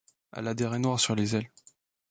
Elle 0.33 0.47
a 0.47 0.55
des 0.55 0.65
raies 0.65 0.79
noires 0.79 0.99
sur 0.99 1.13
les 1.13 1.35
ailes. 1.35 1.51